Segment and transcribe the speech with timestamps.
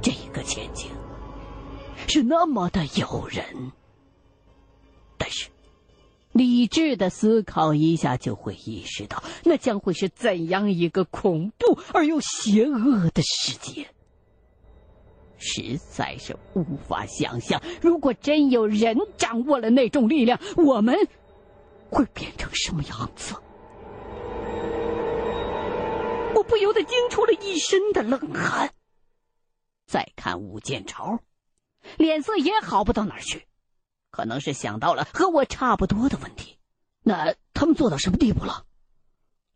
[0.00, 0.90] 这个前景
[2.08, 3.72] 是那么的诱人，
[5.16, 5.48] 但是
[6.32, 13.88] 理智的思考一下就会意识到，那将会是怎样一个恐怖而又邪恶的世界。
[15.38, 20.96] 实在是无法想象，如果真有人掌握了那种力量，我们
[21.90, 23.34] 会变成什么样子？
[26.34, 28.70] 我不由得惊出了一身的冷汗。
[29.86, 31.20] 再看武建朝，
[31.96, 33.46] 脸色也好不到哪儿去，
[34.10, 36.58] 可能是想到了和我差不多的问题。
[37.02, 38.66] 那他们做到什么地步了？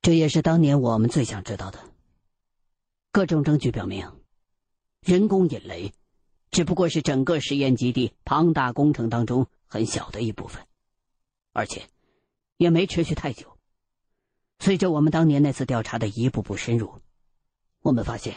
[0.02, 1.80] 这也是当年我们最想知道的。
[3.12, 4.10] 各种证据表明。
[5.02, 5.94] 人工引雷，
[6.50, 10.66] 只不过是整个实验基地庞大工程当中很小的一部分，
[11.52, 11.88] 而且
[12.58, 13.56] 也没持续太久。
[14.58, 17.00] 随着我们当年那次调查的一步步深入，
[17.80, 18.34] 我们发现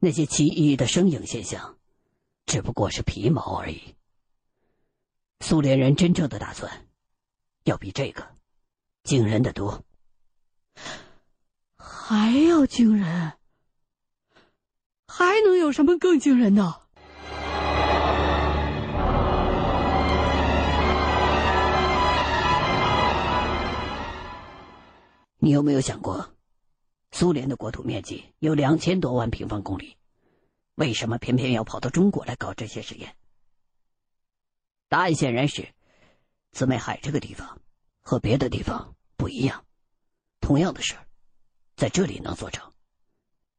[0.00, 1.76] 那些奇异的生影现象
[2.46, 3.96] 只不过是皮毛而已。
[5.40, 6.86] 苏联人真正的打算
[7.64, 8.26] 要比这个
[9.02, 9.84] 惊人的多，
[11.76, 13.32] 还要惊人。
[15.06, 16.82] 还能有什么更惊人的？
[25.38, 26.34] 你有没有想过，
[27.10, 29.96] 苏联的国土面积有两千多万平方公里，
[30.78, 33.16] 为什么偏偏要跑到中国来搞这些实验？
[34.88, 35.74] 答案显然是，
[36.52, 37.60] 姊妹海这个地方
[38.00, 39.64] 和别的地方不一样，
[40.40, 41.04] 同样的事儿，
[41.74, 42.72] 在这里能做成，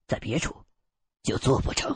[0.07, 0.65] 在别处。
[1.21, 1.95] 就做不成。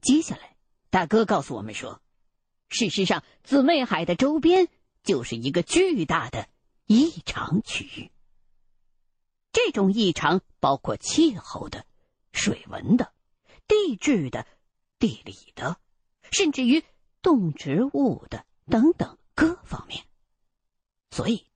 [0.00, 0.56] 接下来，
[0.90, 2.02] 大哥告诉我们说，
[2.68, 4.68] 事实上，姊妹海的周边
[5.04, 6.48] 就是一个巨大的
[6.86, 8.10] 异常区域。
[9.56, 11.86] 这种异常包括气候的、
[12.30, 13.10] 水文的、
[13.66, 14.46] 地质的、
[14.98, 15.78] 地理的，
[16.30, 16.84] 甚至于
[17.22, 20.04] 动植物的等等各方面。
[21.10, 21.46] 所以。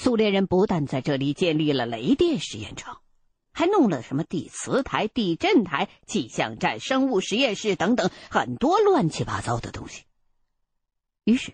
[0.00, 3.02] 苏联人不但在这里建立了雷电实验场，
[3.50, 10.04] 还弄了什么地磁台、地震台、气象站、生物实验室等等很多乱七八糟的东西。
[11.24, 11.52] 于是，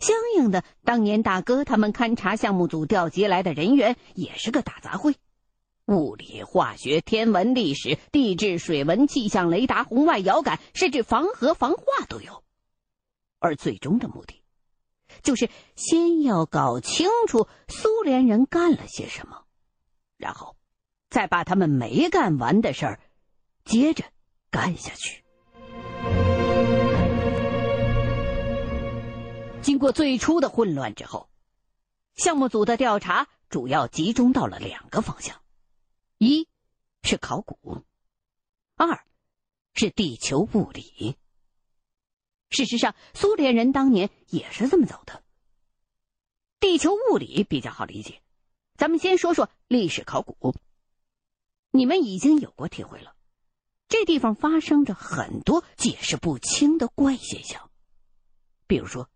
[0.00, 5.14] 相应的，当年大哥他们勘察项目组调集来的人员也是个大杂烩，
[5.86, 12.44] 物理、化学、天文、历史、地质、水文、气象、雷达、红外遥感，甚至防核、防化都有。
[13.38, 14.42] 而最终的目的。
[15.22, 19.44] 就是先要搞清楚苏联人干了些什么，
[20.16, 20.54] 然后
[21.08, 23.00] 再把他们没干完的事儿
[23.64, 24.04] 接着
[24.50, 25.24] 干下去。
[29.68, 31.28] 经过最初的混乱之后，
[32.14, 35.42] 项目组的调查主要集中到了两个方向：
[36.16, 36.48] 一
[37.02, 37.84] 是考古，
[38.76, 39.04] 二
[39.74, 41.18] 是地球物理。
[42.48, 45.22] 事实上，苏联人当年也是这么走的。
[46.60, 48.22] 地球物理比较好理解，
[48.74, 50.54] 咱们先说说历史考古。
[51.72, 53.14] 你们已经有过体会了，
[53.86, 57.70] 这地方发生着很多解释不清的怪现象，
[58.66, 59.10] 比如说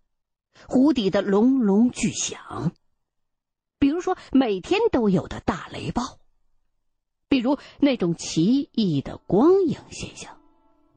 [0.69, 2.73] 湖底的隆隆巨响，
[3.79, 6.19] 比如说每天都有的大雷暴，
[7.29, 10.39] 比如那种奇异的光影现象，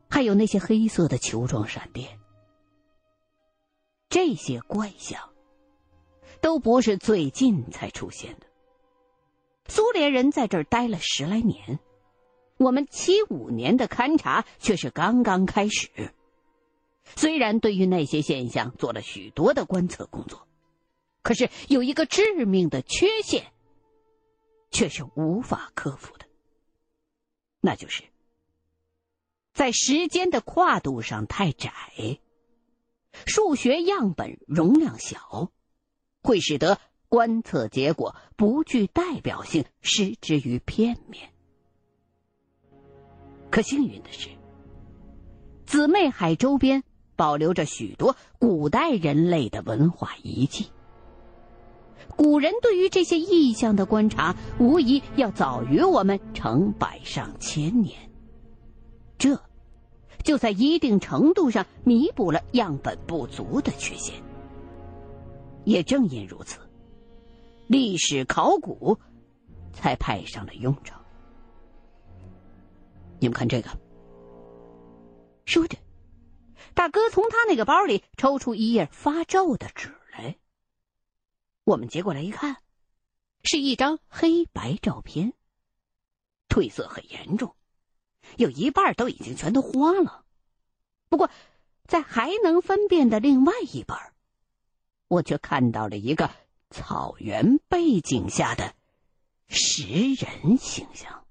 [0.09, 2.19] 还有那些黑色的球状闪电。
[4.09, 5.29] 这些怪象
[6.41, 8.45] 都不是最近才出现的。
[9.67, 11.79] 苏联人在这儿待了十来年，
[12.57, 16.13] 我们七五年的勘察却是刚刚开始。
[17.15, 20.47] 虽然对于那些现象做了许多的观测工作，
[21.21, 23.51] 可是有一个致命的缺陷，
[24.71, 26.25] 却是无法克服的，
[27.61, 28.03] 那就是
[29.53, 31.71] 在时间的跨度上太窄。
[33.25, 35.49] 数学样本容量小，
[36.21, 41.31] 会使得观测结果不具代表性，失之于片面。
[43.49, 44.27] 可幸运的是，
[45.65, 46.83] 姊妹海周边
[47.15, 50.67] 保留着许多古代人类的文化遗迹。
[52.15, 57.97] 古人对于这些意象的观察，无疑要早于我们成百上千年。
[59.17, 59.39] 这。
[60.23, 64.15] 就在一定程度上弥补了样本不足的缺陷。
[65.65, 66.57] 也正因如此，
[67.67, 68.97] 历史考古
[69.71, 70.99] 才派上了用场。
[73.19, 73.69] 你们看这个。
[75.45, 75.77] 说着，
[76.73, 80.37] 大哥从他那个包里抽出一页发皱的纸来。
[81.63, 82.57] 我们接过来一看，
[83.43, 85.33] 是一张黑白照片。
[86.47, 87.55] 褪色很严重，
[88.37, 90.23] 有一半都已经全都花了。
[91.09, 91.29] 不过，
[91.85, 94.13] 在还能分辨的另外一半，
[95.07, 96.29] 我却看到了一个
[96.69, 98.73] 草原背景下的
[99.47, 99.83] 石
[100.13, 101.25] 人形象。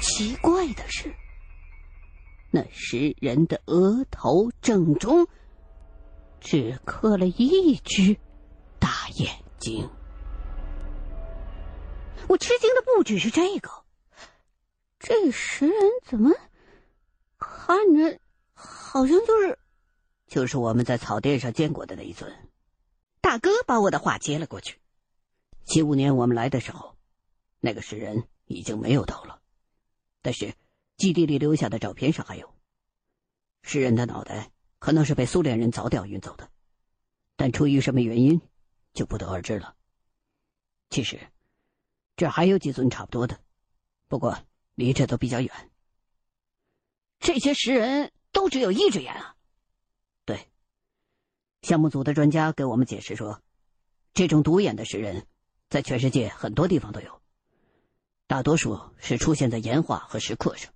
[0.00, 1.14] 奇怪的是，
[2.54, 5.26] 那石人的额头正中
[6.38, 8.14] 只刻了一只
[8.78, 9.88] 大眼睛。
[12.28, 13.70] 我吃惊的不只是这个，
[14.98, 16.30] 这石人怎么
[17.38, 18.20] 看着
[18.52, 19.58] 好像就是，
[20.26, 22.30] 就是我们在草甸上见过的那一尊。
[23.22, 24.78] 大哥把我的话接了过去。
[25.64, 26.96] 七五年我们来的时候，
[27.60, 29.40] 那个石人已经没有头了，
[30.20, 30.52] 但是
[31.02, 32.54] 基地里留下的照片上还有。
[33.64, 36.48] 石人的脑袋可能是被苏联人凿掉运走的，
[37.34, 38.40] 但出于什么原因，
[38.94, 39.74] 就不得而知了。
[40.90, 41.18] 其实。
[42.14, 43.40] 这还有几尊差不多的，
[44.06, 44.38] 不过
[44.76, 45.70] 离这都比较远。
[47.18, 49.34] 这些石人都只有一只眼啊！
[50.24, 50.46] 对，
[51.62, 53.42] 项目组的专家给我们解释说，
[54.14, 55.26] 这种独眼的石人，
[55.68, 57.20] 在全世界很多地方都有，
[58.28, 60.71] 大多数是出现在岩画和石刻上，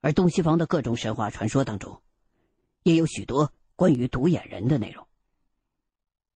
[0.00, 2.00] 而东西方的各种神话传说当中，
[2.82, 5.06] 也有许多关于独眼人的内容。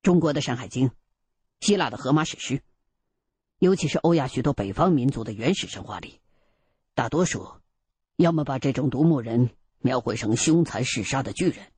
[0.03, 0.89] 中国的《山海经》，
[1.61, 2.63] 希腊的荷马史诗。
[3.59, 6.21] 尤其是欧亚许多北方民族的原始神话里，
[6.95, 7.47] 大多数
[8.17, 11.71] 要么把这种独目人描绘成凶残嗜杀的巨人，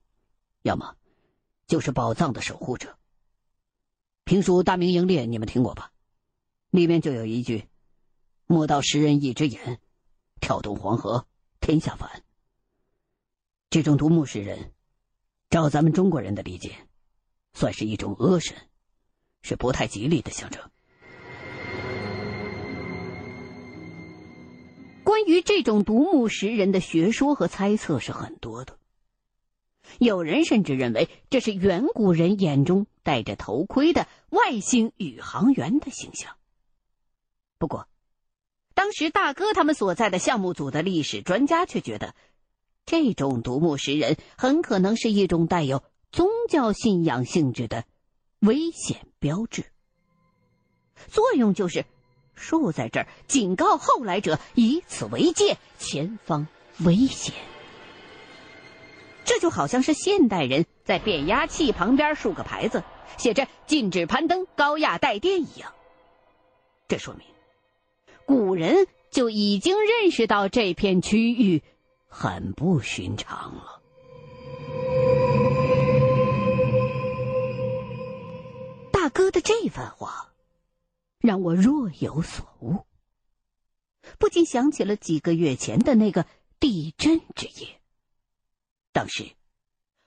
[0.62, 0.96] 要么
[1.67, 2.96] 就是宝藏的守护者。
[4.23, 5.93] 评书《大明英烈》你们听过吧？
[6.70, 7.69] 里面就有一句
[8.46, 9.81] ：“莫道食人一只眼，
[10.40, 11.26] 跳动黄河
[11.62, 12.23] 天下反。”
[13.70, 14.73] 这种独目石人，
[15.49, 16.76] 照咱们中国人的理解，
[17.55, 18.55] 算是一种恶神，
[19.41, 20.61] 是不太吉利的象征。
[25.05, 28.79] 关于这种独目石人的学说和猜测是很多的，
[29.99, 36.37] 有人甚至认为这是远古人眼中戴着头盔的外星宇航员的形象。
[37.59, 37.88] 不过，
[38.75, 42.15] 当时大哥他们所在的项目组的历史专家却觉得，
[42.87, 47.85] 这种独木石人很可能是一种带有宗教信仰性质的
[48.41, 49.65] 危险标志，
[51.09, 51.85] 作用就是。
[52.35, 56.49] 竖在这儿，警告后来者以此为戒，前方
[56.81, 57.35] 危险。
[59.25, 62.83] 这就好像是现代人在变压器旁边竖个牌子，
[63.17, 65.73] 写着“禁止攀登高压带电”一样。
[66.89, 67.25] 这说明，
[68.27, 71.63] 古人就已经认识到这片区域
[72.07, 73.83] 很不寻常了。
[78.93, 80.29] 大哥的这番话。
[81.23, 82.85] 让我若有所悟，
[84.19, 86.27] 不禁想起了几个月前的那个
[86.59, 87.81] 地震之夜。
[88.91, 89.31] 当时，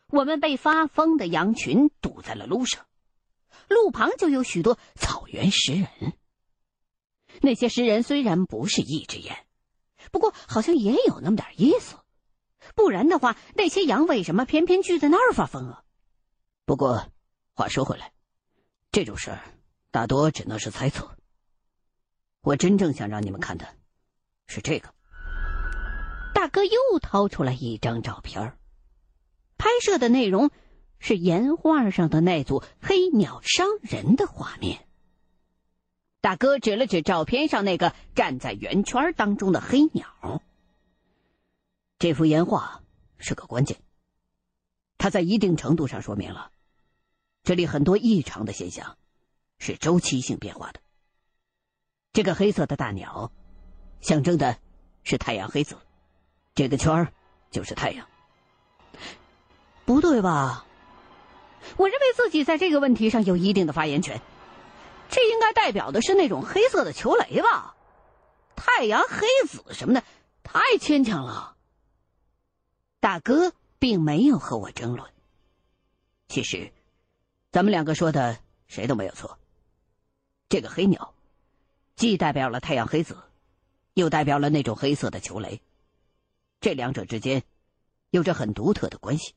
[0.08, 2.86] 我们被发疯的羊群堵在了路上，
[3.70, 5.88] 路旁就有许多草原食人。
[7.42, 9.46] 那些诗人虽然不是一只眼，
[10.12, 11.96] 不过好像也有那么点意思。
[12.74, 15.84] 不然的话，那些羊为什么偏偏聚在那儿发疯啊？
[16.66, 17.12] 不过，
[17.54, 18.12] 话说回来，
[18.92, 19.40] 这种事儿。
[19.92, 21.16] 大多只能是猜测。
[22.42, 23.66] 我真正想让你们看的，
[24.48, 24.94] 是这个。
[26.33, 28.57] 大哥又掏出来一张照片，
[29.57, 30.52] 拍摄的内容
[31.00, 34.84] 是岩画上的那组黑鸟伤人的画面。
[36.26, 40.42] 大哥指了指照片上那个站在圆圈当中的黑鸟。
[42.00, 42.82] 这幅岩画
[43.20, 43.78] 是个关键，
[44.98, 46.50] 它在一定程度上说明了
[47.44, 48.98] 这里很多异常的现象。
[49.60, 50.80] 是周期性变化的。
[52.12, 53.32] 这个黑色的大鸟，
[54.02, 54.58] 象征的
[55.04, 55.78] 是太阳黑子，
[56.56, 57.08] 这个圈
[57.52, 58.08] 就是太阳。
[59.86, 60.66] 不对吧？
[61.78, 64.20] 我认为自己在这个问题上有一定的发言权。
[65.09, 67.76] 这应该代表的是那种黑色的球雷吧？
[68.56, 70.04] 太阳黑子什么的，
[70.44, 71.56] 太牵强了。
[73.00, 75.12] 大哥并没有和我争论。
[76.28, 76.74] 其实，
[77.52, 79.38] 咱们两个说的谁都没有错。
[80.50, 81.14] 这个黑鸟，
[81.95, 83.18] 既代表了太阳黑子，
[83.94, 85.62] 又代表了那种黑色的球雷。
[86.62, 87.44] 这两者之间，
[88.09, 89.35] 有着很独特的关系。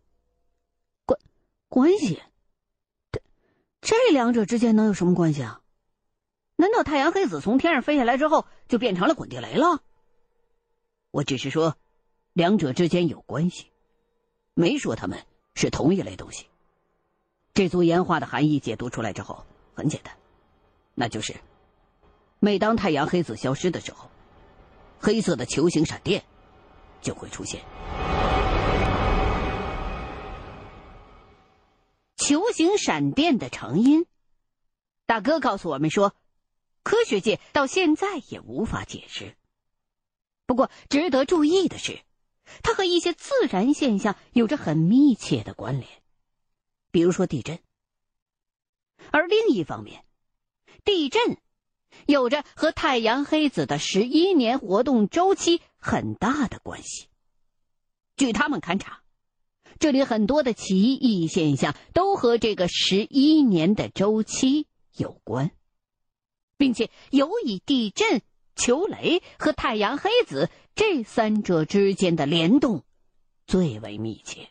[1.04, 1.20] 关
[1.68, 2.22] 关系？
[3.80, 5.60] 这两者之间能有什么关系啊？
[6.56, 9.80] 难道太阳黑子从天上飞下来之后就变成了滚地雷了？
[11.12, 11.76] 我只是说，
[12.32, 13.70] 两者之间有关系，
[14.54, 16.46] 没说他们是同一类东西。
[17.54, 19.44] 这组岩画的含义解读出来之后，
[19.74, 20.14] 很简单。
[20.94, 21.36] 那就是，
[22.40, 24.10] 每当太阳黑子消失的时候，
[25.00, 26.24] 黑色的球形闪电
[27.00, 27.62] 就会出现。
[32.28, 34.04] 球形闪电的成因，
[35.06, 36.14] 大哥告诉我们说，
[36.82, 39.34] 科学界到现在也无法解释。
[40.44, 42.02] 不过，值得注意的是，
[42.62, 45.88] 它和一些自然现象有着很密切的关联，
[46.90, 47.60] 比如说地震。
[49.10, 50.04] 而另一方面，
[50.84, 51.38] 地震
[52.04, 57.08] 有着和太阳黑子的十一年活动周期很大的关系。
[58.18, 59.02] 据他们勘察。
[59.78, 64.66] 这里很多的奇异现象都和这个十一年的周期
[64.96, 65.52] 有关，
[66.56, 68.22] 并且尤以地震、
[68.56, 72.84] 球雷和太阳黑子这三者之间的联动
[73.46, 74.48] 最为密切。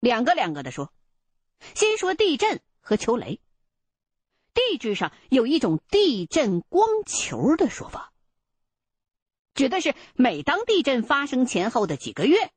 [0.00, 0.92] 两个两个的说，
[1.74, 3.40] 先说地震和球雷。
[4.52, 8.12] 地质上有一种地震光球的说法，
[9.54, 12.52] 指的是每当地震发生前后的几个月。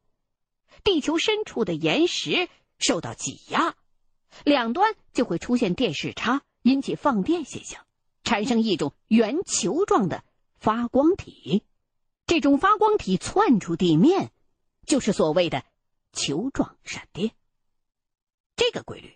[0.83, 3.75] 地球深处的岩石受到挤压，
[4.43, 7.85] 两端就会出现电势差，引起放电现象，
[8.23, 10.23] 产生一种圆球状的
[10.59, 11.63] 发光体。
[12.25, 14.31] 这种发光体窜出地面，
[14.85, 15.63] 就是所谓的
[16.11, 17.31] 球状闪电。
[18.55, 19.15] 这个规律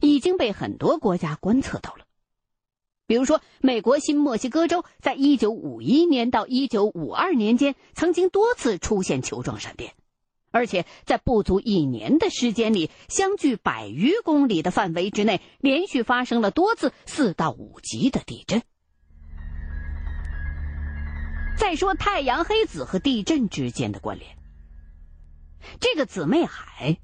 [0.00, 2.06] 已经被很多国家观测到了，
[3.06, 9.94] 比如说，美国新墨西哥州在一九五一年到一九五二年间曾经多次出现球状闪电。
[10.50, 18.62] 而且在不足一年的时间里，相距百余公里的范围之内，连续发生了多次四到五级的地震。
[21.56, 24.36] 再说太阳黑子和地震之间的关联，
[25.80, 26.98] 这个姊妹海，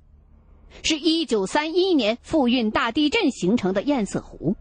[0.83, 4.57] 是一九三一年富蕴大地震形成的堰塞湖，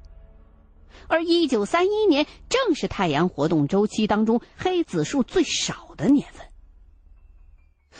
[1.07, 6.47] 而一九三一年正是太阳活动周期当中黑子数最少的年份。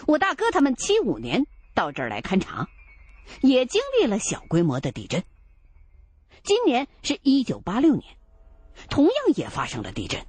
[0.08, 2.68] 我大哥他们七五年到这儿来勘察，
[3.42, 5.24] 也经历了小规模的地震。
[6.44, 8.18] 今年是一九八六年，
[8.90, 10.26] 同样也发生了地震。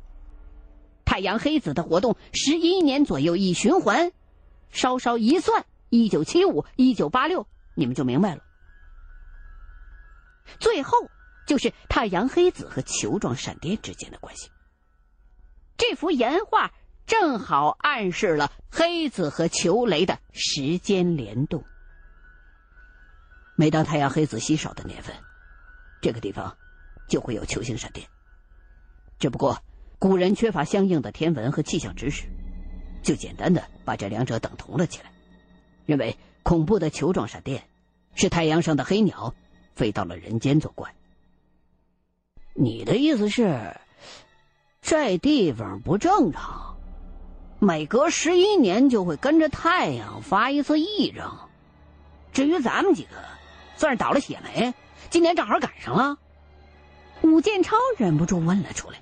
[1.04, 4.12] 太阳黑子的活动十一年左右一循环，
[4.70, 8.42] 稍稍一算，一九七五、一九八六，你们就明白了。
[10.60, 10.96] 最后
[11.46, 14.50] 就是太阳黑子和球状闪电之间的关系。
[15.76, 16.72] 这幅岩画。
[17.06, 21.64] 正好暗示了黑子和球雷的时间联动。
[23.56, 25.14] 每当太阳黑子稀少的年份，
[26.00, 26.56] 这个地方
[27.08, 28.06] 就会有球形闪电。
[29.18, 29.62] 只不过
[29.98, 32.24] 古人缺乏相应的天文和气象知识，
[33.02, 35.12] 就简单的把这两者等同了起来，
[35.86, 37.62] 认为恐怖的球状闪电
[38.14, 39.34] 是太阳上的黑鸟
[39.74, 40.94] 飞到了人间作怪。
[42.54, 43.76] 你的意思是，
[44.82, 46.73] 这地方不正常？
[47.64, 51.32] 每隔十一年就会跟着太阳发一次异症，
[52.32, 53.10] 至于咱们几个，
[53.76, 54.74] 算是倒了血霉，
[55.08, 56.18] 今年正好赶上了。
[57.22, 58.98] 武建超忍不住问了出来。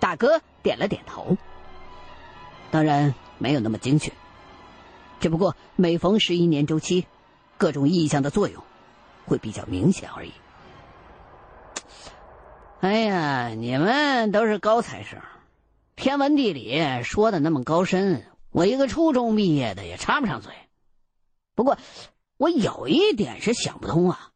[0.00, 1.36] 大哥点了点头。
[2.72, 4.12] 当然没有那么精确，
[5.20, 7.06] 只不过每逢十一年周期，
[7.58, 8.64] 各种异象的作用
[9.24, 10.32] 会比较明显而已。
[12.80, 15.20] 哎呀，你们都是高材生。
[15.96, 20.52] 天文地理说的那么高深，我一个初中毕业的也插不上嘴。
[21.54, 21.78] 不过，
[22.36, 24.32] 我有一点是想不通啊，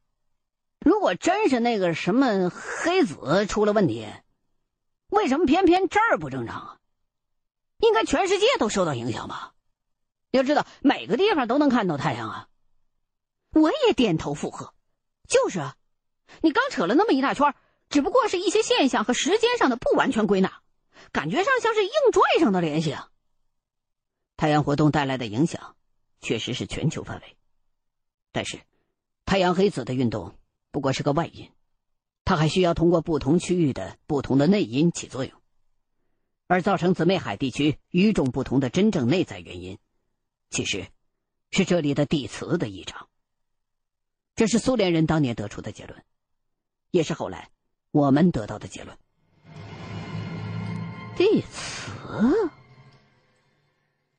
[0.81, 4.09] 如果真是那个什么黑子出了问题，
[5.11, 6.77] 为什么偏偏这儿不正常啊？
[7.79, 9.53] 应该全世界都受到影响吧？
[10.31, 12.49] 要知道，每个地方都能看到太阳啊。
[13.53, 14.73] 我也点头附和，
[15.29, 15.77] 就是啊，
[16.41, 17.55] 你刚扯了那么一大圈，
[17.91, 20.63] 只不过是一些现象和时间上的不完全归纳。
[21.13, 23.11] 感觉上像是硬拽上的联系啊！
[24.37, 25.77] 太阳活动带来的影响，
[26.21, 27.37] 确实是全球范围。
[28.33, 28.61] 但是，
[29.25, 30.35] 太阳黑子的运动
[30.71, 31.51] 不过是个外因，
[32.25, 35.41] 它还需要通过不同区域的不同的内因起作用。
[36.47, 39.79] 而造成姊妹海地区与众不同的真正内在原因，
[40.51, 40.89] 其实
[41.51, 43.09] 是这里的地磁的异常。
[44.35, 46.05] 这是苏联人当年得出的结论，
[46.91, 47.51] 也是后来
[47.91, 48.97] 我们得到的结论。
[51.17, 52.51] 地磁，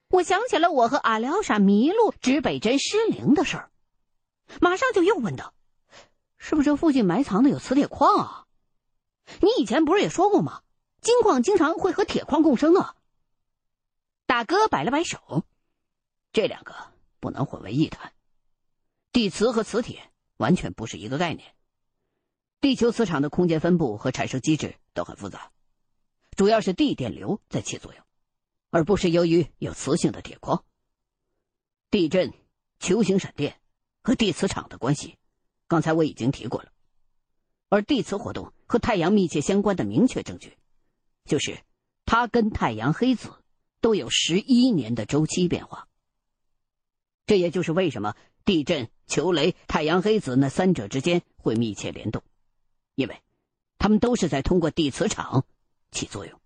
[0.10, 3.72] 我想起了我和阿廖沙迷路、指北针失灵的事儿，
[4.60, 5.54] 马上就又问道
[6.38, 8.46] ：“是不是这附近埋藏的有磁铁矿啊？
[9.40, 10.62] 你以前不是也说过吗？
[11.02, 12.96] 金矿经常会和铁矿共生啊。”
[14.28, 15.46] 大哥摆了摆手
[16.32, 16.76] ：“这两个
[17.20, 18.14] 不能混为一谈，
[19.12, 21.54] 地磁和磁铁完全不是一个概念。
[22.60, 25.52] 地球磁场的空间分布和产生机制都很复杂，
[26.42, 28.04] 主要是地电流在起作用，
[28.72, 30.66] 而不是由于有磁性的铁矿。
[31.92, 32.34] 地震、
[32.80, 33.62] 球形闪电
[34.02, 35.20] 和地磁场的关系，
[35.68, 36.72] 刚才我已经提过了。
[37.70, 40.58] 而地磁活动和太阳密切相关的明确证据，
[41.26, 41.60] 就是
[42.06, 43.30] 它跟太阳黑子
[43.80, 45.88] 都有十一年的周期变化。
[47.28, 52.24] 这也就是为什么地震、球雷、太阳黑子那三者之间会密切联动，
[52.96, 53.22] 因为
[53.78, 55.46] 它们都是在通过地磁场
[55.92, 56.40] 起作用。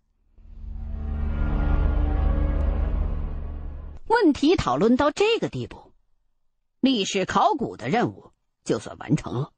[4.08, 5.94] 问题讨论到这个地步，
[6.80, 8.32] 历史考古的任务
[8.64, 9.52] 就算完成了。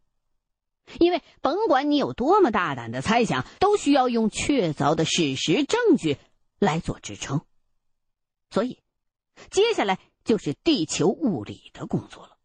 [0.99, 6.17] 因为甭管你有多么大胆的猜想，都需要用确凿的事实证据
[6.59, 7.41] 来做支撑。
[8.49, 8.81] 所以，
[9.51, 12.37] 接下来就是地球物理的工作了。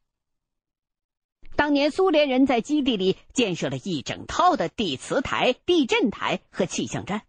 [1.55, 7.23] 当年苏联人在基地里建设了一整套的地磁台、地震台和气象站。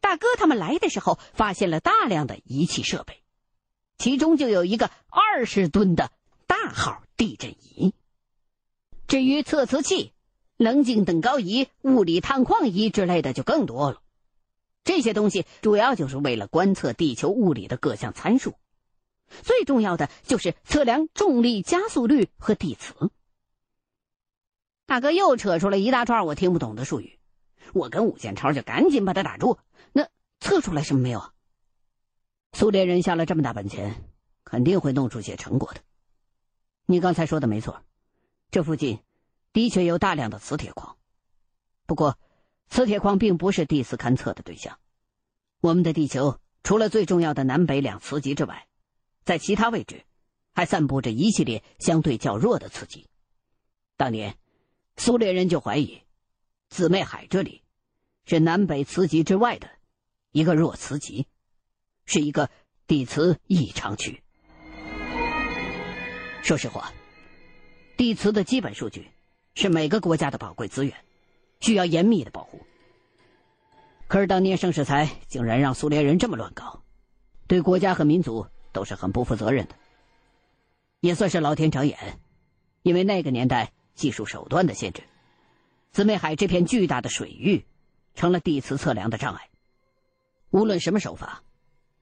[0.00, 3.22] 大哥他们来的时候，发现了大量的仪器设备。
[3.98, 6.12] 其中就有一个二十吨的
[6.46, 7.92] 大号地震仪。
[9.08, 10.12] 至于测磁器、
[10.56, 14.02] 棱镜等高仪、物理探矿仪之类的就更多了。
[14.84, 18.54] 这些东西主要就是为了观测地球物理的各项参数，
[19.42, 23.10] 最重要的就是测量重力加速率和地磁。
[24.86, 27.18] 大哥又扯出了一大串我听不懂的术语，
[27.74, 29.58] 我跟武建超就赶紧把他打住。
[30.40, 31.34] 测出来什么没有啊？
[32.52, 34.10] 苏联人下了这么大本钱，
[34.44, 35.80] 肯定会弄出些成果的。
[36.86, 37.84] 你刚才说的没错，
[38.50, 39.00] 这附近
[39.52, 40.96] 的确有大量的磁铁矿，
[41.84, 42.18] 不过
[42.68, 44.78] 磁铁矿并不是地磁勘测的对象。
[45.60, 48.66] 我们的地球除了最重要的南北两磁极之外，
[49.24, 50.04] 在其他位置
[50.54, 53.06] 还散布着一系列相对较弱的磁极。
[53.96, 54.38] 当年
[54.96, 56.02] 苏联人就怀疑，
[56.70, 57.62] 姊妹海这里
[58.24, 59.68] 是南北磁极之外的
[60.38, 61.26] 一个弱磁极。
[62.06, 62.48] 是一个
[62.86, 64.22] 地磁异常区。
[66.42, 66.92] 说实话，
[67.96, 69.08] 地磁的基本数据
[69.54, 70.94] 是每个国家的宝贵资源，
[71.60, 72.60] 需要严密的保护。
[74.06, 76.82] 可是当年盛世才竟然让苏联人这么乱搞，
[77.48, 79.74] 对国家和民族都是很不负责任的。
[81.00, 82.20] 也算是老天长眼，
[82.82, 85.02] 因为那个年代技术手段的限制，
[85.92, 87.66] 姊妹海这片巨大的水域
[88.14, 89.50] 成了地磁测量的障碍。
[90.50, 91.42] 无论什么手法。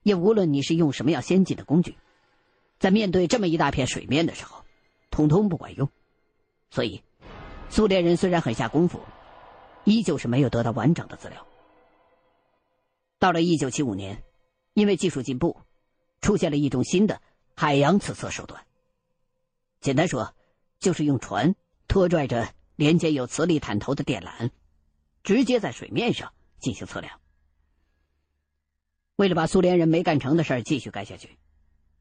[0.03, 1.97] 也无论你是用什么样先进的工具，
[2.79, 4.65] 在面对这么一大片水面的时候，
[5.11, 5.91] 通通不管用。
[6.71, 7.03] 所以，
[7.71, 9.01] 苏联人虽然很下功夫，
[9.83, 11.45] 依旧是没有得到完整的资料。
[13.19, 14.23] 到了一九七五年，
[14.75, 15.61] 因为技术进步，
[16.21, 17.21] 出现了一种新的
[17.57, 18.65] 海洋磁测手段。
[19.81, 20.37] 简单说，
[20.79, 21.57] 就是用船
[21.89, 24.51] 拖拽着连接有磁力探头的电缆，
[25.25, 27.19] 直接在水面上进行测量。
[29.17, 31.37] 为了把苏联人没干成的事儿继续干下去，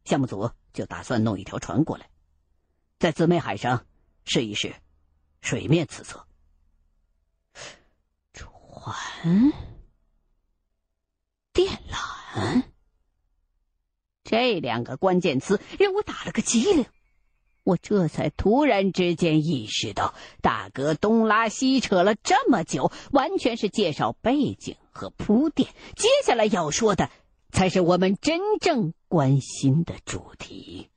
[0.03, 2.09] 项目组就打算弄一条船过来，
[2.99, 3.85] 在姊妹海上
[4.25, 4.75] 试一试
[5.41, 6.27] 水面磁测。
[8.33, 9.53] 船、
[11.53, 12.63] 电缆，
[14.23, 16.85] 这两个关键词让我打了个激灵。
[17.63, 25.69] 我这才突然之间意识到，大哥东拉西扯了这么久，完全是介绍背景和铺垫。
[25.97, 27.09] 接下来要说的，
[27.51, 30.89] 才是我们真正关心的主题。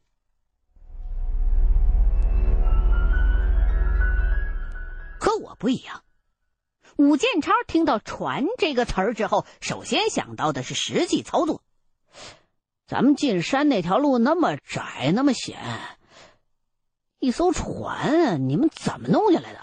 [5.18, 6.04] 和我不一样，
[6.96, 11.62] 武建超听到“船”这个词儿之后，首先想到的是实际操作。
[12.86, 15.58] 咱们进山那条路那么窄，那么险。
[17.18, 19.58] 一艘船，你们怎么弄下来的？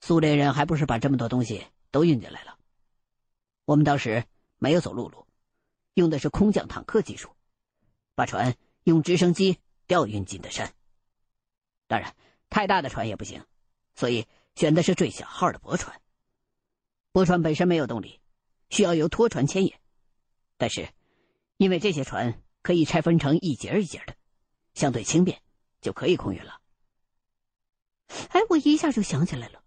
[0.00, 2.56] 苏联人还不是把这么多东西都运进来了？
[3.64, 4.24] 我们当时
[4.58, 5.26] 没有走陆路，
[5.94, 7.30] 用的是空降坦克技术，
[8.14, 10.72] 把船用直升机吊运进的山。
[11.86, 12.14] 当然，
[12.50, 13.44] 太大的船也不行，
[13.94, 16.00] 所以选的是最小号的驳船。
[17.12, 18.20] 驳船本身没有动力，
[18.70, 19.72] 需要由拖船牵引，
[20.56, 20.88] 但是
[21.56, 24.16] 因为这些船可以拆分成一节一节的，
[24.74, 25.40] 相对轻便。
[25.82, 26.60] 就可以空运了。
[28.28, 29.61] 哎，我一下就想起来了，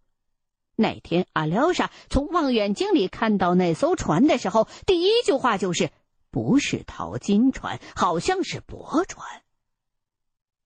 [0.75, 5.91] 那天阿廖沙从望远镜里看到那艘船的时候，第一句话就是
[6.31, 9.43] “不是淘金船，好像是驳船”。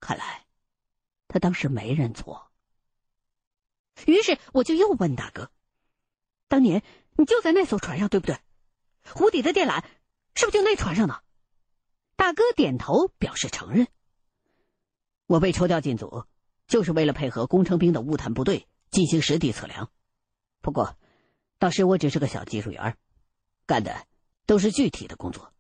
[0.02, 0.46] 看来
[1.28, 2.48] 他当时没认错。
[4.06, 5.52] 于是我就又问大哥
[6.48, 6.82] ：“当年
[7.18, 8.40] 你就在那艘船上，对不对？
[9.14, 9.84] 湖底的电缆
[10.36, 11.22] 是不是就那船上的？”
[12.16, 13.88] 大哥点头表示承认。
[15.28, 16.26] 我被抽调进组，
[16.68, 19.92] 就是为了配合工程兵的物探部队进行实地测量。
[20.62, 20.98] 不过，
[21.58, 22.98] 当时我只是个小技术员，
[23.66, 24.06] 干的
[24.46, 25.54] 都是具体的工作，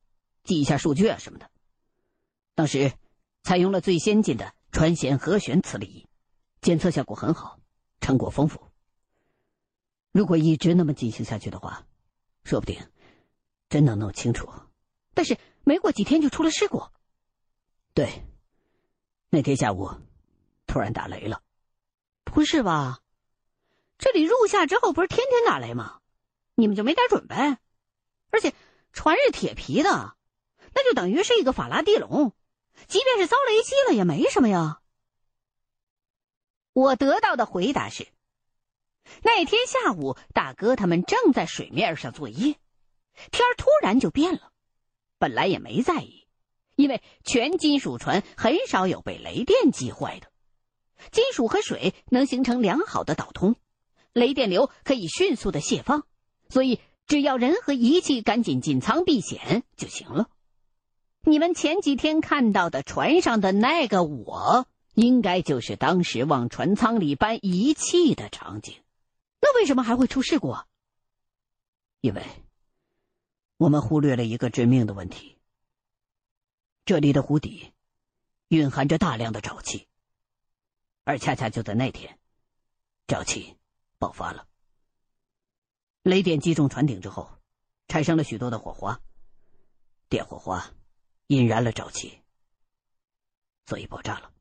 [0.43, 1.49] 记一下数据啊什么的。
[2.55, 2.91] 当时
[3.43, 6.07] 采用了最先进的传弦和弦磁力仪，
[6.61, 7.59] 检测效果很好，
[8.01, 8.67] 成果丰富。
[10.11, 11.85] 如果一直那么进行下去的话，
[12.43, 12.77] 说不定
[13.69, 14.49] 真能弄清楚。
[15.13, 16.83] 但是没过几天就出了事故。
[17.93, 18.25] 对，
[19.29, 19.89] 那天下午
[20.65, 21.41] 突然打雷了。
[22.23, 22.99] 不是吧？
[23.99, 25.99] 这里入夏之后不是天天打雷吗？
[26.55, 27.35] 你们就没点准备？
[28.31, 28.53] 而且
[28.93, 30.15] 船是铁皮的，
[30.73, 32.33] 那就等于是一个法拉第笼，
[32.87, 34.79] 即便是遭雷击了也没什么呀。
[36.71, 38.07] 我得到的回答是：
[39.21, 42.55] 那天下午，大哥他们正在水面上作业，
[43.31, 44.53] 天突然就变了。
[45.17, 46.25] 本来也没在意，
[46.75, 50.31] 因为全金属船很少有被雷电击坏的，
[51.11, 53.57] 金属和水能形成良好的导通。
[54.13, 56.05] 雷电流可以迅速的泄放，
[56.49, 60.29] 所以只要人和仪器赶紧进舱避险就行了。
[61.21, 68.75] 你们前几天看到的船上的那个我，应该就是当时往船舱里搬仪器的场景。
[69.41, 70.49] 那为什么还会出事故？
[70.49, 70.65] 啊
[72.01, 72.23] 因为
[73.57, 75.37] 我们忽略了一个致命的问题：
[76.85, 77.73] 这里的湖底
[78.47, 79.85] 蕴含着大量的沼气，
[81.03, 82.17] 而恰恰就在那天，
[83.05, 83.58] 沼气。
[83.99, 84.47] 爆发了，
[86.03, 87.29] 雷电击中船顶之后，
[87.89, 89.01] 产生了许多的火花，
[90.07, 90.73] 电火花
[91.27, 92.21] 引燃了沼气，
[93.65, 94.33] 所以爆炸了。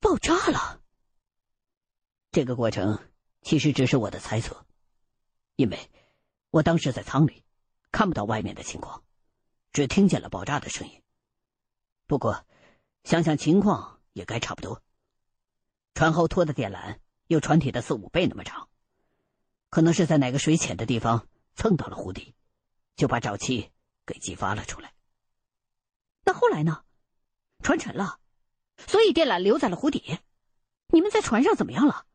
[0.00, 0.80] 爆炸了。
[2.32, 2.98] 这个过程
[3.42, 4.66] 其实只是我的猜测，
[5.56, 5.90] 因为
[6.50, 7.44] 我当时在舱里，
[7.92, 9.04] 看不到外面的情况，
[9.72, 11.02] 只听见了爆炸的声音。
[12.06, 12.46] 不过，
[13.04, 14.82] 想想情况也该差不多。
[15.92, 16.98] 船后拖的电缆。
[17.26, 18.68] 有船体的四五倍那么长，
[19.70, 22.34] 可能是在哪个水浅的地方蹭到了湖底，
[22.96, 23.70] 就把沼气
[24.04, 24.94] 给激发了出来。
[26.24, 26.82] 那后来呢？
[27.62, 28.20] 船沉了，
[28.86, 30.18] 所以电缆留在了湖底。
[30.88, 32.06] 你们在船上怎么样了？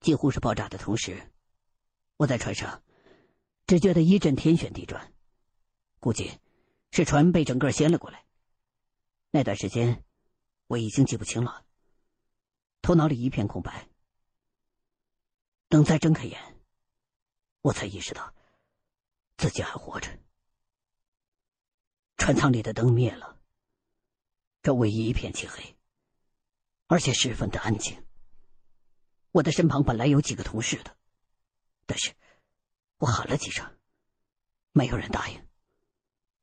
[0.00, 1.30] 几乎是爆炸的同时，
[2.16, 2.82] 我在船上
[3.66, 5.12] 只觉得一阵天旋地转，
[6.00, 6.40] 估计
[6.90, 8.24] 是船被整个掀了过来。
[9.30, 10.02] 那段时间
[10.66, 11.64] 我已经记不清了。
[12.86, 13.88] 头脑里一片空白。
[15.66, 16.40] 等再睁开眼，
[17.60, 18.32] 我才意识到
[19.36, 20.16] 自己还活着。
[22.16, 23.40] 船舱里的灯灭了，
[24.62, 25.76] 周围一片漆黑，
[26.86, 28.06] 而且十分的安静。
[29.32, 30.96] 我的身旁本来有几个同事的，
[31.86, 32.14] 但是
[32.98, 33.68] 我喊了几声，
[34.70, 35.44] 没有人答应。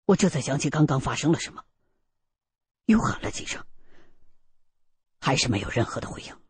[0.03, 1.63] 我这才想起刚刚发生了什么，
[2.83, 3.65] 又喊了几声。
[5.25, 6.42] 还是没有任何的回应。